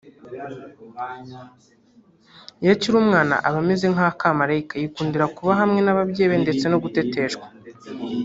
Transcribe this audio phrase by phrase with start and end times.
[2.61, 7.45] Iyo akiri umwana aba ameze nk’akamalayika yikundira kuba hamwe n’ababyeyi be ndetse no guteteshwa